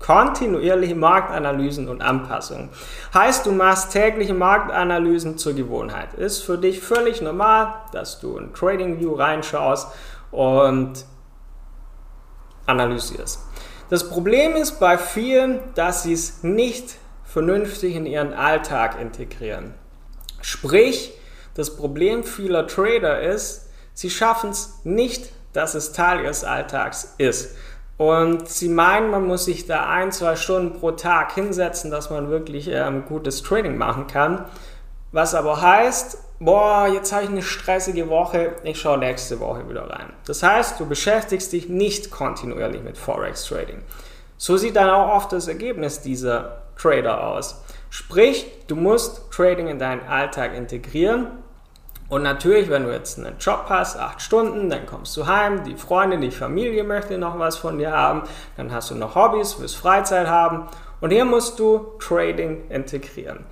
kontinuierliche 0.00 0.94
Marktanalysen 0.94 1.88
und 1.88 2.00
Anpassungen. 2.00 2.70
Heißt, 3.12 3.44
du 3.44 3.52
machst 3.52 3.92
tägliche 3.92 4.32
Marktanalysen 4.32 5.36
zur 5.36 5.52
Gewohnheit. 5.52 6.14
Ist 6.14 6.42
für 6.42 6.56
dich 6.56 6.80
völlig 6.80 7.20
normal, 7.20 7.74
dass 7.92 8.18
du 8.18 8.38
in 8.38 8.54
TradingView 8.54 9.12
reinschaust 9.12 9.88
und 10.30 11.04
analysierst. 12.66 13.40
Das 13.90 14.08
Problem 14.08 14.56
ist 14.56 14.80
bei 14.80 14.98
vielen, 14.98 15.60
dass 15.74 16.02
sie 16.02 16.12
es 16.12 16.42
nicht 16.42 16.96
vernünftig 17.24 17.94
in 17.96 18.06
ihren 18.06 18.32
Alltag 18.32 19.00
integrieren. 19.00 19.74
Sprich, 20.40 21.12
das 21.54 21.76
Problem 21.76 22.24
vieler 22.24 22.66
Trader 22.66 23.20
ist, 23.20 23.68
sie 23.92 24.10
schaffen 24.10 24.50
es 24.50 24.80
nicht, 24.84 25.32
dass 25.52 25.74
es 25.74 25.92
Teil 25.92 26.22
ihres 26.22 26.44
Alltags 26.44 27.14
ist. 27.18 27.56
Und 27.96 28.48
sie 28.48 28.68
meinen, 28.68 29.10
man 29.10 29.26
muss 29.26 29.44
sich 29.44 29.66
da 29.66 29.88
ein, 29.88 30.10
zwei 30.10 30.34
Stunden 30.34 30.78
pro 30.78 30.90
Tag 30.92 31.32
hinsetzen, 31.32 31.90
dass 31.90 32.10
man 32.10 32.28
wirklich 32.28 32.68
ähm, 32.68 33.04
gutes 33.06 33.42
Trading 33.42 33.76
machen 33.76 34.08
kann. 34.08 34.46
Was 35.12 35.34
aber 35.34 35.60
heißt, 35.60 36.18
boah, 36.44 36.86
jetzt 36.86 37.12
habe 37.12 37.24
ich 37.24 37.30
eine 37.30 37.42
stressige 37.42 38.08
Woche, 38.08 38.52
ich 38.62 38.78
schaue 38.78 38.98
nächste 38.98 39.40
Woche 39.40 39.68
wieder 39.68 39.88
rein. 39.88 40.12
Das 40.26 40.42
heißt, 40.42 40.78
du 40.78 40.86
beschäftigst 40.86 41.52
dich 41.52 41.68
nicht 41.68 42.10
kontinuierlich 42.10 42.82
mit 42.82 42.98
Forex 42.98 43.46
Trading. 43.46 43.82
So 44.36 44.56
sieht 44.56 44.76
dann 44.76 44.90
auch 44.90 45.14
oft 45.16 45.32
das 45.32 45.48
Ergebnis 45.48 46.02
dieser 46.02 46.62
Trader 46.76 47.26
aus. 47.26 47.62
Sprich, 47.88 48.46
du 48.66 48.76
musst 48.76 49.30
Trading 49.30 49.68
in 49.68 49.78
deinen 49.78 50.06
Alltag 50.06 50.54
integrieren. 50.54 51.28
Und 52.10 52.22
natürlich, 52.22 52.68
wenn 52.68 52.84
du 52.84 52.92
jetzt 52.92 53.18
einen 53.18 53.38
Job 53.38 53.64
hast, 53.68 53.96
acht 53.96 54.20
Stunden, 54.20 54.68
dann 54.68 54.84
kommst 54.84 55.16
du 55.16 55.26
heim, 55.26 55.64
die 55.64 55.76
Freunde, 55.76 56.18
die 56.18 56.30
Familie 56.30 56.84
möchte 56.84 57.16
noch 57.16 57.38
was 57.38 57.56
von 57.56 57.78
dir 57.78 57.92
haben, 57.92 58.24
dann 58.58 58.70
hast 58.70 58.90
du 58.90 58.94
noch 58.94 59.14
Hobbys, 59.14 59.58
willst 59.58 59.76
Freizeit 59.76 60.26
haben 60.26 60.66
und 61.00 61.10
hier 61.10 61.24
musst 61.24 61.58
du 61.58 61.94
Trading 61.98 62.68
integrieren. 62.68 63.46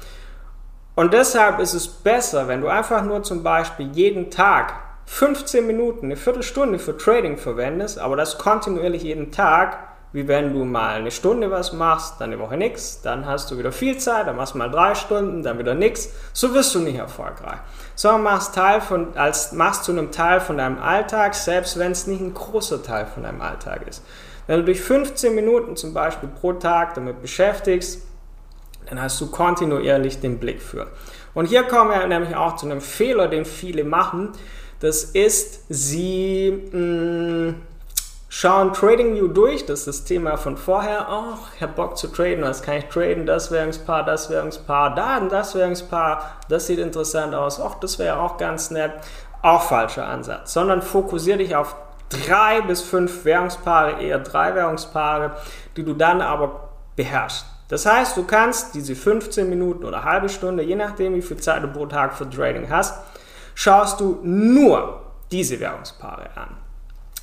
Und 0.95 1.15
deshalb 1.15 1.59
ist 1.59 1.73
es 1.73 1.89
besser, 1.89 2.49
wenn 2.49 2.61
du 2.61 2.69
einfach 2.69 3.03
nur 3.03 3.23
zum 3.23 3.43
Beispiel 3.43 3.91
jeden 3.93 4.31
Tag 4.31 4.75
15 5.07 5.67
Minuten, 5.67 6.07
eine 6.07 6.17
Viertelstunde 6.17 6.79
für 6.79 6.97
Trading 6.97 7.39
verwendest, 7.39 7.99
aber 7.99 8.17
das 8.17 8.39
kontinuierlich 8.39 9.03
jeden 9.03 9.33
Tag, 9.33 9.79
wie 10.13 10.29
wenn 10.29 10.53
du 10.53 10.67
mal 10.67 10.97
eine 10.97 11.11
Stunde 11.11 11.51
was 11.51 11.73
machst, 11.73 12.21
dann 12.21 12.31
eine 12.31 12.39
Woche 12.39 12.59
nichts, 12.59 13.01
dann 13.01 13.25
hast 13.25 13.51
du 13.51 13.57
wieder 13.57 13.73
viel 13.73 13.97
Zeit, 13.97 14.27
dann 14.27 14.37
machst 14.37 14.53
du 14.53 14.59
mal 14.59 14.71
drei 14.71 14.95
Stunden, 14.95 15.43
dann 15.43 15.59
wieder 15.59 15.75
nichts. 15.75 16.11
So 16.35 16.53
wirst 16.53 16.75
du 16.75 16.81
nicht 16.81 16.99
erfolgreich. 16.99 17.59
Sondern 17.95 18.23
machst, 18.23 18.55
Teil 18.55 18.83
von, 18.83 19.17
als, 19.17 19.53
machst 19.53 19.85
zu 19.85 19.93
einem 19.93 20.13
Teil 20.13 20.41
von 20.41 20.59
deinem 20.59 20.79
Alltag, 20.79 21.35
selbst 21.35 21.79
wenn 21.79 21.93
es 21.93 22.07
nicht 22.07 22.21
ein 22.21 22.35
großer 22.35 22.83
Teil 22.83 23.07
von 23.07 23.23
deinem 23.23 23.41
Alltag 23.41 23.89
ist. 23.89 24.05
Wenn 24.47 24.59
du 24.59 24.67
dich 24.67 24.83
15 24.83 25.35
Minuten 25.35 25.77
zum 25.77 25.95
Beispiel 25.95 26.29
pro 26.29 26.53
Tag 26.53 26.95
damit 26.95 27.23
beschäftigst, 27.23 28.03
dann 28.93 29.01
hast 29.01 29.19
du 29.23 29.31
kontinuierlich 29.31 30.21
den 30.21 30.39
Blick 30.39 30.61
für. 30.61 30.87
Und 31.33 31.47
hier 31.47 31.63
kommen 31.63 31.91
wir 31.91 32.07
nämlich 32.07 32.37
auch 32.37 32.57
zu 32.57 32.67
einem 32.67 32.83
Fehler, 32.83 33.27
den 33.27 33.47
viele 33.47 33.85
machen. 33.85 34.33
Das 34.81 35.05
ist, 35.05 35.65
sie 35.71 36.69
mh, 36.71 36.79
mm, 36.79 37.55
schauen 38.29 38.75
TradingView 38.75 39.29
durch, 39.29 39.65
das 39.65 39.81
ist 39.81 39.89
das 39.89 40.05
Thema 40.05 40.37
von 40.37 40.59
vorher. 40.59 41.07
Oh, 41.11 41.39
ich 41.57 41.63
habe 41.63 41.73
Bock 41.73 41.97
zu 41.97 42.09
traden, 42.09 42.45
was 42.45 42.61
kann 42.61 42.77
ich 42.77 42.85
traden? 42.85 43.25
Das 43.25 43.51
Währungspaar, 43.51 44.05
das 44.05 44.29
Währungspaar, 44.29 44.95
da 44.95 45.21
das 45.21 45.55
Währungspaar, 45.55 46.41
das 46.51 46.67
sieht 46.67 46.79
interessant 46.79 47.35
aus. 47.35 47.63
Ach, 47.63 47.77
das 47.77 47.99
wäre 47.99 48.21
auch 48.21 48.37
ganz 48.37 48.71
nett. 48.71 48.93
Auch 49.41 49.63
falscher 49.63 50.07
Ansatz, 50.07 50.53
sondern 50.53 50.83
fokussiere 50.83 51.39
dich 51.39 51.57
auf 51.57 51.77
drei 52.11 52.61
bis 52.61 52.83
fünf 52.83 53.25
Währungspaare, 53.25 54.03
eher 54.03 54.19
drei 54.19 54.55
Währungspaare, 54.55 55.35
die 55.79 55.83
du 55.83 55.95
dann 55.95 56.21
aber 56.21 56.69
beherrschst. 56.95 57.52
Das 57.73 57.87
heißt, 57.87 58.19
du 58.19 58.25
kannst 58.25 58.75
diese 58.75 58.95
15 58.95 59.49
Minuten 59.49 59.87
oder 59.87 60.05
halbe 60.05 60.29
Stunde, 60.29 60.63
je 60.63 60.77
nachdem 60.77 61.15
wie 61.15 61.23
viel 61.23 61.39
Zeit 61.39 61.63
du 61.63 61.69
pro 61.69 61.87
Tag 61.87 62.13
für 62.13 62.29
Trading 62.29 62.69
hast, 62.69 63.03
schaust 63.55 63.99
du 63.99 64.19
nur 64.23 65.01
diese 65.31 65.59
Währungspaare 65.59 66.29
an. 66.35 66.51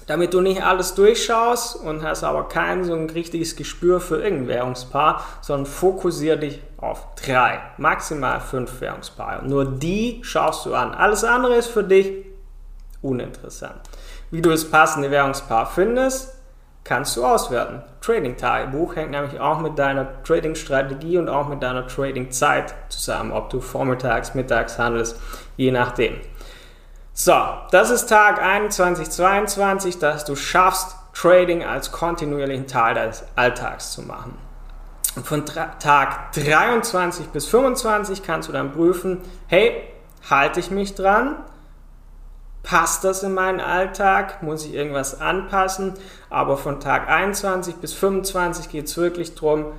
Damit 0.07 0.33
du 0.33 0.41
nicht 0.41 0.63
alles 0.63 0.95
durchschaust 0.95 1.75
und 1.75 2.01
hast 2.01 2.23
aber 2.23 2.47
kein 2.47 2.83
so 2.83 2.95
ein 2.95 3.11
richtiges 3.11 3.55
Gespür 3.55 3.99
für 3.99 4.23
irgendein 4.23 4.47
Währungspaar, 4.47 5.23
sondern 5.41 5.67
fokussiere 5.67 6.39
dich 6.39 6.63
auf 6.77 7.05
drei, 7.23 7.59
maximal 7.77 8.41
fünf 8.41 8.81
Währungspaare. 8.81 9.47
Nur 9.47 9.65
die 9.65 10.19
schaust 10.23 10.65
du 10.65 10.73
an. 10.73 10.95
Alles 10.95 11.23
andere 11.23 11.57
ist 11.57 11.67
für 11.67 11.83
dich 11.83 12.25
uninteressant. 13.03 13.81
Wie 14.31 14.41
du 14.41 14.49
das 14.49 14.65
passende 14.65 15.11
Währungspaar 15.11 15.67
findest, 15.67 16.38
kannst 16.89 17.15
du 17.15 17.23
auswerten. 17.23 17.83
Trading-Tagebuch 18.01 18.95
hängt 18.95 19.11
nämlich 19.11 19.39
auch 19.39 19.59
mit 19.59 19.77
deiner 19.77 20.23
Trading-Strategie 20.23 21.19
und 21.19 21.29
auch 21.29 21.47
mit 21.47 21.61
deiner 21.61 21.87
Trading-Zeit 21.87 22.73
zusammen, 22.89 23.31
ob 23.31 23.51
du 23.51 23.61
vormittags, 23.61 24.33
mittags 24.33 24.79
handelst, 24.79 25.15
je 25.55 25.71
nachdem. 25.71 26.15
So, 27.13 27.35
das 27.69 27.91
ist 27.91 28.07
Tag 28.07 28.41
21, 28.41 29.07
22, 29.07 29.99
dass 29.99 30.25
du 30.25 30.35
schaffst, 30.35 30.95
Trading 31.13 31.63
als 31.63 31.91
kontinuierlichen 31.91 32.65
Teil 32.65 32.95
deines 32.95 33.23
Alltags 33.35 33.91
zu 33.91 34.01
machen. 34.01 34.35
Von 35.23 35.45
Tag 35.45 36.31
23 36.31 37.27
bis 37.27 37.45
25 37.45 38.23
kannst 38.23 38.49
du 38.49 38.53
dann 38.53 38.71
prüfen, 38.71 39.19
hey, 39.47 39.83
halte 40.27 40.59
ich 40.59 40.71
mich 40.71 40.95
dran? 40.95 41.35
Passt 42.69 43.03
das 43.03 43.23
in 43.23 43.33
meinen 43.33 43.61
Alltag, 43.61 44.43
muss 44.43 44.63
ich 44.63 44.75
irgendwas 44.75 45.19
anpassen, 45.19 45.95
aber 46.29 46.55
von 46.55 46.79
Tag 46.79 47.09
21 47.09 47.77
bis 47.77 47.93
25 47.93 48.69
geht 48.69 48.85
es 48.85 48.95
wirklich 48.95 49.33
darum, 49.33 49.73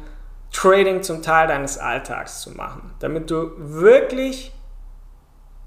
Trading 0.52 1.04
zum 1.04 1.22
Teil 1.22 1.46
deines 1.46 1.78
Alltags 1.78 2.40
zu 2.40 2.50
machen, 2.50 2.90
damit 2.98 3.30
du 3.30 3.52
wirklich 3.58 4.52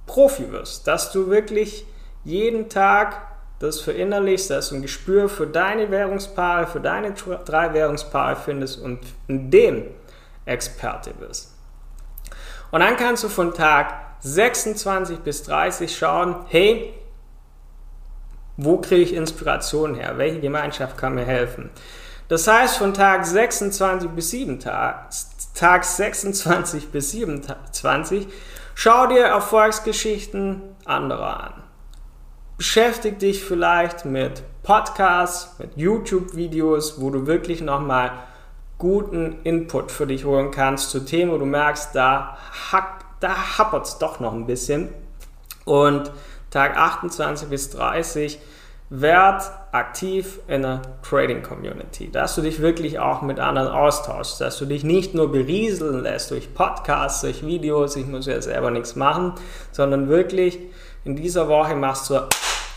Profi 0.05 0.51
wirst, 0.51 0.85
dass 0.85 1.13
du 1.13 1.29
wirklich 1.29 1.85
jeden 2.25 2.67
Tag 2.67 3.21
das 3.59 3.79
verinnerlichst, 3.79 4.49
dass 4.49 4.67
du 4.67 4.75
ein 4.75 4.81
Gespür 4.81 5.29
für 5.29 5.47
deine 5.47 5.91
Währungspaare, 5.91 6.67
für 6.67 6.81
deine 6.81 7.13
drei 7.13 7.73
Währungspaare 7.73 8.35
findest 8.35 8.81
und 8.81 8.99
in 9.29 9.49
dem 9.49 9.85
Experte 10.43 11.13
bist. 11.13 11.55
Und 12.71 12.81
dann 12.81 12.97
kannst 12.97 13.23
du 13.23 13.29
von 13.29 13.53
Tag 13.53 13.93
26 14.19 15.19
bis 15.19 15.43
30 15.43 15.97
schauen, 15.97 16.35
hey, 16.49 16.93
wo 18.57 18.77
kriege 18.77 19.01
ich 19.01 19.13
Inspiration 19.13 19.95
her? 19.95 20.17
Welche 20.17 20.39
Gemeinschaft 20.39 20.97
kann 20.97 21.15
mir 21.15 21.25
helfen? 21.25 21.69
Das 22.27 22.47
heißt, 22.47 22.77
von 22.77 22.93
Tag 22.93 23.25
26 23.25 24.09
bis 24.09 24.31
7 24.31 24.59
Tag, 24.59 25.09
Tag 25.55 25.83
26 25.83 26.89
bis 26.89 27.11
27, 27.11 28.27
schau 28.75 29.07
dir 29.07 29.25
Erfolgsgeschichten 29.25 30.61
anderer 30.85 31.43
an. 31.43 31.53
Beschäftige 32.57 33.17
dich 33.17 33.43
vielleicht 33.43 34.05
mit 34.05 34.43
Podcasts, 34.63 35.59
mit 35.59 35.71
YouTube-Videos, 35.75 37.01
wo 37.01 37.09
du 37.09 37.27
wirklich 37.27 37.61
nochmal 37.61 38.11
guten 38.77 39.41
Input 39.43 39.91
für 39.91 40.07
dich 40.07 40.25
holen 40.25 40.51
kannst 40.51 40.89
zu 40.89 41.01
Themen, 41.01 41.31
wo 41.31 41.37
du 41.37 41.45
merkst, 41.45 41.93
da, 41.93 42.37
da 43.19 43.57
hapert 43.57 43.85
es 43.85 43.97
doch 43.97 44.19
noch 44.19 44.33
ein 44.33 44.45
bisschen. 44.45 44.89
Und 45.65 46.11
Tag 46.53 46.77
28 46.77 47.49
bis 47.49 47.71
30, 47.71 48.39
werd 48.91 49.41
aktiv 49.71 50.39
in 50.47 50.61
der 50.61 50.83
Trading 51.01 51.41
Community, 51.41 52.11
dass 52.11 52.35
du 52.35 52.41
dich 52.41 52.61
wirklich 52.61 52.99
auch 52.99 53.23
mit 53.23 53.39
anderen 53.39 53.69
austauschst, 53.69 54.39
dass 54.39 54.59
du 54.59 54.65
dich 54.65 54.83
nicht 54.83 55.15
nur 55.15 55.31
berieseln 55.31 56.03
lässt 56.03 56.29
durch 56.29 56.53
Podcasts, 56.53 57.21
durch 57.21 57.43
Videos, 57.43 57.95
ich 57.95 58.05
muss 58.05 58.27
ja 58.27 58.39
selber 58.39 58.69
nichts 58.69 58.95
machen, 58.95 59.33
sondern 59.71 60.09
wirklich 60.09 60.59
in 61.05 61.15
dieser 61.15 61.47
Woche 61.47 61.75
machst 61.75 62.11
du 62.11 62.19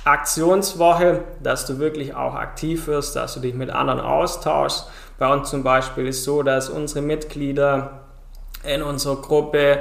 Aktionswoche, 0.07 1.25
dass 1.43 1.67
du 1.67 1.79
wirklich 1.79 2.15
auch 2.15 2.35
aktiv 2.35 2.87
wirst, 2.87 3.15
dass 3.15 3.35
du 3.35 3.41
dich 3.41 3.55
mit 3.55 3.69
anderen 3.69 4.01
austauschst. 4.01 4.87
Bei 5.19 5.31
uns 5.31 5.51
zum 5.51 5.65
Beispiel 5.65 6.07
ist 6.07 6.25
so, 6.25 6.43
dass 6.43 6.71
unsere 6.71 7.03
Mitglieder 7.03 8.05
in 8.65 8.83
unserer 8.83 9.17
Gruppe 9.17 9.81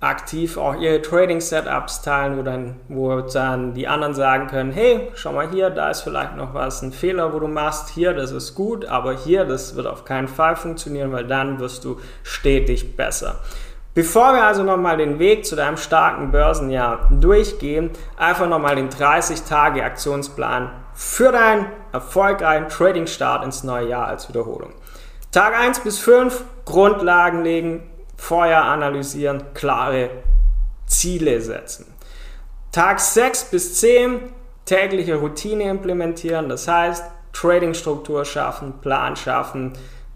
aktiv 0.00 0.56
auch 0.56 0.76
ihre 0.80 1.02
Trading-Setups 1.02 2.00
teilen, 2.02 2.38
wo 2.38 2.42
dann, 2.42 2.76
wo 2.88 3.20
dann 3.20 3.74
die 3.74 3.86
anderen 3.86 4.14
sagen 4.14 4.46
können, 4.46 4.72
hey, 4.72 5.10
schau 5.14 5.32
mal 5.32 5.50
hier, 5.50 5.68
da 5.68 5.90
ist 5.90 6.00
vielleicht 6.00 6.36
noch 6.36 6.54
was, 6.54 6.80
ein 6.80 6.92
Fehler, 6.92 7.34
wo 7.34 7.38
du 7.38 7.48
machst, 7.48 7.90
hier, 7.90 8.14
das 8.14 8.32
ist 8.32 8.54
gut, 8.54 8.86
aber 8.86 9.12
hier, 9.14 9.44
das 9.44 9.76
wird 9.76 9.86
auf 9.86 10.06
keinen 10.06 10.28
Fall 10.28 10.56
funktionieren, 10.56 11.12
weil 11.12 11.26
dann 11.26 11.60
wirst 11.60 11.84
du 11.84 12.00
stetig 12.22 12.96
besser. 12.96 13.40
Bevor 13.92 14.32
wir 14.32 14.44
also 14.44 14.62
nochmal 14.62 14.96
den 14.96 15.18
Weg 15.18 15.44
zu 15.44 15.56
deinem 15.56 15.76
starken 15.76 16.30
Börsenjahr 16.30 17.08
durchgehen, 17.10 17.90
einfach 18.16 18.48
nochmal 18.48 18.76
den 18.76 18.88
30-Tage-Aktionsplan 18.88 20.70
für 20.94 21.32
deinen 21.32 21.66
erfolgreichen 21.92 22.68
Trading-Start 22.68 23.44
ins 23.44 23.64
neue 23.64 23.88
Jahr 23.88 24.06
als 24.06 24.28
Wiederholung. 24.28 24.72
Tag 25.32 25.58
1 25.58 25.80
bis 25.80 25.98
5, 25.98 26.44
Grundlagen 26.64 27.42
legen, 27.42 27.89
vorher 28.20 28.64
analysieren, 28.64 29.54
klare 29.54 30.10
Ziele 30.86 31.40
setzen. 31.40 31.86
Tag 32.70 33.00
6 33.00 33.44
bis 33.46 33.74
10 33.80 34.20
tägliche 34.66 35.16
Routine 35.16 35.64
implementieren, 35.70 36.48
das 36.48 36.68
heißt 36.68 37.02
Trading-Struktur 37.32 38.24
schaffen, 38.24 38.74
Plan 38.80 39.16
schaffen, 39.16 39.72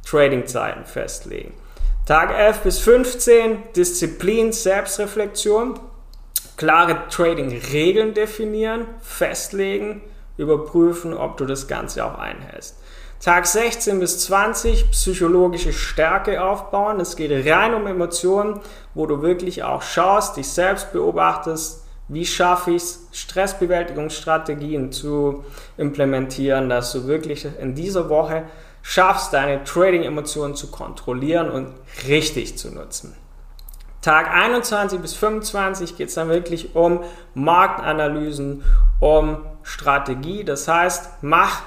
Trading-Zeiten 0.08 0.84
festlegen. 0.84 1.54
Tag 2.06 2.30
11 2.30 2.58
bis 2.60 2.78
15 2.80 3.58
Disziplin, 3.74 4.52
Selbstreflexion, 4.52 5.80
klare 6.56 7.08
Trading-Regeln 7.08 8.12
definieren, 8.12 8.86
festlegen, 9.00 10.02
überprüfen, 10.36 11.14
ob 11.14 11.38
du 11.38 11.46
das 11.46 11.66
Ganze 11.66 12.04
auch 12.04 12.18
einhältst. 12.18 12.76
Tag 13.24 13.46
16 13.46 14.00
bis 14.00 14.18
20 14.18 14.90
psychologische 14.90 15.72
Stärke 15.72 16.44
aufbauen. 16.44 17.00
Es 17.00 17.16
geht 17.16 17.30
rein 17.50 17.72
um 17.72 17.86
Emotionen, 17.86 18.60
wo 18.92 19.06
du 19.06 19.22
wirklich 19.22 19.62
auch 19.62 19.80
schaust, 19.80 20.36
dich 20.36 20.46
selbst 20.46 20.92
beobachtest, 20.92 21.86
wie 22.08 22.26
schaffe 22.26 22.72
ich 22.72 22.82
es, 22.82 23.08
Stressbewältigungsstrategien 23.12 24.92
zu 24.92 25.42
implementieren, 25.78 26.68
dass 26.68 26.92
du 26.92 27.06
wirklich 27.06 27.46
in 27.58 27.74
dieser 27.74 28.10
Woche 28.10 28.42
schaffst, 28.82 29.32
deine 29.32 29.64
Trading-Emotionen 29.64 30.54
zu 30.54 30.70
kontrollieren 30.70 31.48
und 31.48 31.72
richtig 32.06 32.58
zu 32.58 32.74
nutzen. 32.74 33.16
Tag 34.02 34.30
21 34.34 35.00
bis 35.00 35.14
25 35.14 35.96
geht 35.96 36.10
es 36.10 36.14
dann 36.14 36.28
wirklich 36.28 36.76
um 36.76 37.00
Marktanalysen, 37.32 38.64
um 39.00 39.46
Strategie. 39.62 40.44
Das 40.44 40.68
heißt, 40.68 41.22
mach 41.22 41.62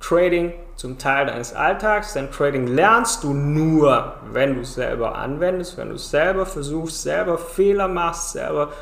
Trading 0.00 0.52
zum 0.80 0.96
Teil 0.96 1.26
deines 1.26 1.52
Alltags, 1.52 2.14
denn 2.14 2.30
Trading 2.30 2.66
lernst 2.66 3.22
du 3.22 3.34
nur, 3.34 4.14
wenn 4.32 4.54
du 4.54 4.62
es 4.62 4.72
selber 4.72 5.14
anwendest, 5.14 5.76
wenn 5.76 5.90
du 5.90 5.96
es 5.96 6.10
selber 6.10 6.46
versuchst, 6.46 7.02
selber 7.02 7.36
Fehler 7.36 7.86
machst, 7.86 8.32
selber 8.32 8.72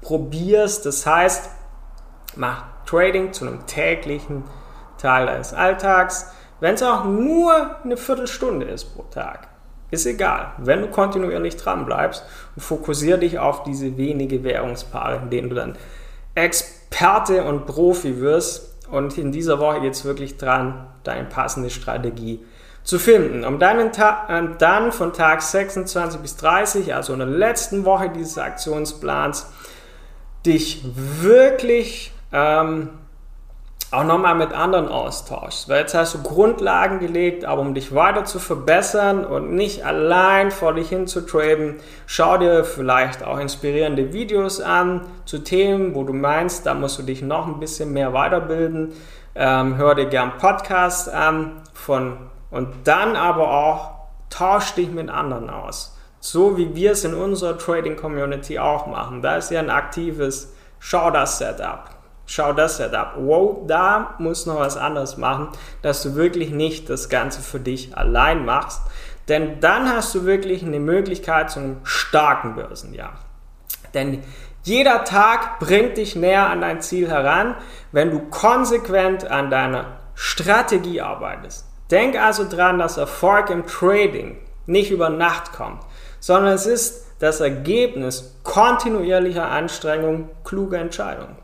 probierst. 0.00 0.86
Das 0.86 1.04
heißt, 1.04 1.50
mach 2.36 2.62
Trading 2.86 3.32
zu 3.32 3.44
einem 3.44 3.66
täglichen 3.66 4.44
Teil 4.98 5.26
deines 5.26 5.52
Alltags, 5.52 6.30
wenn 6.60 6.76
es 6.76 6.82
auch 6.84 7.04
nur 7.04 7.52
eine 7.82 7.96
Viertelstunde 7.96 8.66
ist 8.66 8.94
pro 8.94 9.02
Tag. 9.10 9.48
Ist 9.90 10.06
egal, 10.06 10.52
wenn 10.58 10.82
du 10.82 10.88
kontinuierlich 10.88 11.56
dran 11.56 11.86
bleibst 11.86 12.24
und 12.54 12.62
fokussiere 12.62 13.18
dich 13.18 13.40
auf 13.40 13.64
diese 13.64 13.96
wenige 13.96 14.44
Währungspaare, 14.44 15.22
in 15.24 15.30
denen 15.30 15.48
du 15.48 15.56
dann 15.56 15.76
Experte 16.36 17.42
und 17.42 17.66
Profi 17.66 18.20
wirst, 18.20 18.67
und 18.90 19.18
in 19.18 19.32
dieser 19.32 19.58
Woche 19.58 19.80
geht 19.80 19.94
es 19.94 20.04
wirklich 20.04 20.36
dran, 20.36 20.86
deine 21.04 21.24
passende 21.24 21.70
Strategie 21.70 22.44
zu 22.82 22.98
finden. 22.98 23.44
Um 23.44 23.58
dann, 23.58 23.90
dann 24.58 24.92
von 24.92 25.12
Tag 25.12 25.42
26 25.42 26.20
bis 26.20 26.36
30, 26.36 26.94
also 26.94 27.12
in 27.12 27.18
der 27.18 27.28
letzten 27.28 27.84
Woche 27.84 28.08
dieses 28.08 28.38
Aktionsplans, 28.38 29.50
dich 30.46 30.84
wirklich 30.94 32.12
ähm, 32.32 32.90
auch 33.90 34.04
nochmal 34.04 34.34
mit 34.34 34.52
anderen 34.52 34.88
austauschst. 34.88 35.68
Weil 35.68 35.80
jetzt 35.80 35.94
hast 35.94 36.14
du 36.14 36.22
Grundlagen 36.22 36.98
gelegt, 36.98 37.44
aber 37.44 37.62
um 37.62 37.74
dich 37.74 37.94
weiter 37.94 38.24
zu 38.24 38.38
verbessern 38.38 39.24
und 39.24 39.52
nicht 39.54 39.84
allein 39.84 40.50
vor 40.50 40.74
dich 40.74 40.90
hin 40.90 41.06
zu 41.06 41.22
traden, 41.22 41.76
schau 42.06 42.36
dir 42.36 42.64
vielleicht 42.64 43.24
auch 43.24 43.38
inspirierende 43.38 44.12
Videos 44.12 44.60
an 44.60 45.06
zu 45.24 45.38
Themen, 45.38 45.94
wo 45.94 46.04
du 46.04 46.12
meinst, 46.12 46.66
da 46.66 46.74
musst 46.74 46.98
du 46.98 47.02
dich 47.02 47.22
noch 47.22 47.46
ein 47.46 47.60
bisschen 47.60 47.92
mehr 47.92 48.12
weiterbilden. 48.12 48.92
Ähm, 49.34 49.76
hör 49.76 49.94
dir 49.94 50.06
gern 50.06 50.36
Podcasts 50.38 51.08
an 51.08 51.62
von, 51.72 52.18
und 52.50 52.68
dann 52.84 53.16
aber 53.16 53.50
auch 53.50 53.90
tausch 54.28 54.74
dich 54.74 54.90
mit 54.90 55.08
anderen 55.08 55.48
aus. 55.48 55.96
So 56.20 56.58
wie 56.58 56.74
wir 56.74 56.92
es 56.92 57.04
in 57.04 57.14
unserer 57.14 57.56
Trading 57.56 57.96
Community 57.96 58.58
auch 58.58 58.86
machen. 58.86 59.22
Da 59.22 59.36
ist 59.36 59.50
ja 59.50 59.60
ein 59.60 59.70
aktives 59.70 60.52
Schau 60.80 61.10
das 61.10 61.38
Setup 61.38 61.97
schau 62.28 62.52
das 62.52 62.76
Setup. 62.76 63.14
Wow, 63.16 63.66
da 63.66 64.14
muss 64.18 64.46
noch 64.46 64.60
was 64.60 64.76
anderes 64.76 65.16
machen, 65.16 65.48
dass 65.82 66.02
du 66.02 66.14
wirklich 66.14 66.50
nicht 66.50 66.88
das 66.88 67.08
Ganze 67.08 67.40
für 67.40 67.58
dich 67.58 67.96
allein 67.96 68.44
machst. 68.44 68.82
Denn 69.28 69.60
dann 69.60 69.88
hast 69.88 70.14
du 70.14 70.24
wirklich 70.24 70.62
eine 70.62 70.78
Möglichkeit 70.78 71.50
zu 71.50 71.58
einem 71.58 71.76
starken 71.82 72.54
Börsenjahr. 72.54 73.14
Denn 73.94 74.22
jeder 74.62 75.04
Tag 75.04 75.58
bringt 75.58 75.96
dich 75.96 76.14
näher 76.14 76.48
an 76.48 76.60
dein 76.60 76.82
Ziel 76.82 77.08
heran, 77.08 77.56
wenn 77.92 78.10
du 78.10 78.20
konsequent 78.30 79.30
an 79.30 79.50
deiner 79.50 79.98
Strategie 80.14 81.00
arbeitest. 81.00 81.66
Denk 81.90 82.20
also 82.20 82.46
dran, 82.46 82.78
dass 82.78 82.98
Erfolg 82.98 83.48
im 83.48 83.66
Trading 83.66 84.36
nicht 84.66 84.90
über 84.90 85.08
Nacht 85.08 85.52
kommt, 85.52 85.80
sondern 86.20 86.52
es 86.52 86.66
ist 86.66 87.06
das 87.20 87.40
Ergebnis 87.40 88.38
kontinuierlicher 88.42 89.48
Anstrengung, 89.48 90.28
kluger 90.44 90.78
Entscheidungen. 90.78 91.36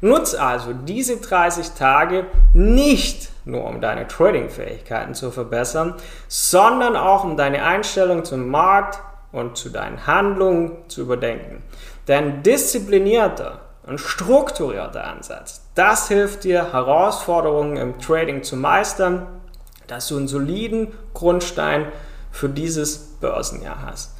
Nutz 0.00 0.34
also 0.34 0.72
diese 0.72 1.18
30 1.18 1.72
Tage 1.72 2.26
nicht 2.54 3.30
nur 3.44 3.64
um 3.64 3.80
deine 3.80 4.06
Trading-Fähigkeiten 4.06 5.14
zu 5.14 5.30
verbessern, 5.30 5.94
sondern 6.28 6.96
auch 6.96 7.24
um 7.24 7.36
deine 7.36 7.64
Einstellung 7.64 8.24
zum 8.24 8.48
Markt 8.48 9.00
und 9.32 9.56
zu 9.56 9.68
deinen 9.68 10.06
Handlungen 10.06 10.72
zu 10.88 11.02
überdenken. 11.02 11.62
Denn 12.08 12.42
disziplinierter 12.42 13.60
und 13.86 13.98
strukturierter 13.98 15.04
Ansatz, 15.04 15.62
das 15.74 16.08
hilft 16.08 16.44
dir, 16.44 16.72
Herausforderungen 16.72 17.76
im 17.76 17.98
Trading 17.98 18.42
zu 18.42 18.56
meistern, 18.56 19.26
dass 19.86 20.08
du 20.08 20.16
einen 20.16 20.28
soliden 20.28 20.88
Grundstein 21.14 21.86
für 22.30 22.48
dieses 22.48 22.98
Börsenjahr 23.20 23.82
hast. 23.84 24.16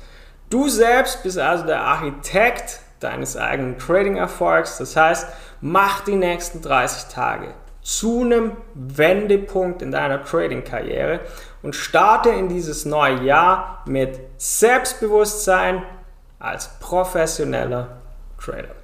Du 0.51 0.69
selbst 0.69 1.23
bist 1.23 1.39
also 1.39 1.65
der 1.65 1.83
Architekt 1.83 2.81
deines 3.01 3.37
eigenen 3.37 3.79
Trading-Erfolgs. 3.79 4.79
Das 4.79 4.97
heißt, 4.97 5.27
mach 5.61 6.01
die 6.01 6.17
nächsten 6.17 6.63
30 6.63 7.13
Tage 7.13 7.55
zu 7.83 8.23
einem 8.23 8.53
Wendepunkt 8.75 9.83
in 9.83 9.91
deiner 9.91 10.23
Trading-Karriere 10.25 11.21
und 11.63 11.75
starte 11.75 12.31
in 12.31 12.49
dieses 12.49 12.85
neue 12.85 13.23
Jahr 13.23 13.83
mit 13.87 14.21
Selbstbewusstsein 14.37 15.83
als 16.39 16.79
professioneller 16.79 17.99
Trader. 18.39 18.75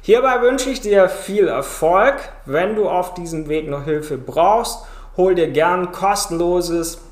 Hierbei 0.00 0.40
wünsche 0.40 0.70
ich 0.70 0.80
dir 0.80 1.08
viel 1.08 1.48
Erfolg. 1.48 2.16
Wenn 2.46 2.74
du 2.74 2.88
auf 2.88 3.14
diesem 3.14 3.48
Weg 3.48 3.68
noch 3.68 3.84
Hilfe 3.84 4.16
brauchst, 4.16 4.84
hol 5.16 5.34
dir 5.34 5.50
gern 5.50 5.92
kostenloses, 5.92 7.02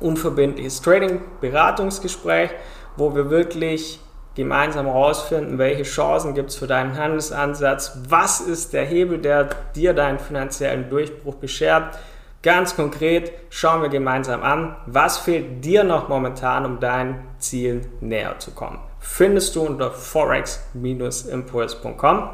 unverbindliches 0.00 0.80
Trading-Beratungsgespräch, 0.80 2.50
wo 2.96 3.14
wir 3.14 3.28
wirklich 3.30 4.00
gemeinsam 4.34 4.86
herausfinden, 4.86 5.58
welche 5.58 5.82
Chancen 5.82 6.34
gibt 6.34 6.50
es 6.50 6.56
für 6.56 6.66
deinen 6.66 6.96
Handelsansatz, 6.96 7.98
was 8.08 8.40
ist 8.40 8.72
der 8.72 8.84
Hebel, 8.84 9.18
der 9.18 9.50
dir 9.74 9.94
deinen 9.94 10.18
finanziellen 10.18 10.90
Durchbruch 10.90 11.36
beschert. 11.36 11.96
Ganz 12.42 12.74
konkret 12.74 13.30
schauen 13.50 13.82
wir 13.82 13.88
gemeinsam 13.88 14.42
an, 14.42 14.74
was 14.86 15.18
fehlt 15.18 15.64
dir 15.64 15.84
noch 15.84 16.08
momentan, 16.08 16.66
um 16.66 16.80
dein 16.80 17.22
Ziel 17.38 17.82
näher 18.00 18.36
zu 18.38 18.50
kommen. 18.50 18.80
Findest 18.98 19.54
du 19.54 19.62
unter 19.62 19.90
forex-impuls.com. 19.90 22.30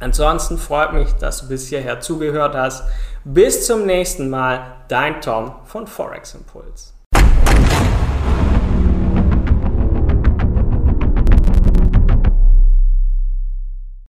Ansonsten 0.00 0.58
freut 0.58 0.92
mich, 0.92 1.12
dass 1.14 1.40
du 1.40 1.48
bis 1.48 1.68
hierher 1.68 2.00
zugehört 2.00 2.54
hast. 2.54 2.84
Bis 3.24 3.66
zum 3.66 3.86
nächsten 3.86 4.30
Mal, 4.30 4.76
dein 4.88 5.20
Tom 5.20 5.52
von 5.64 5.86
Forex 5.86 6.34
Impuls. 6.34 6.97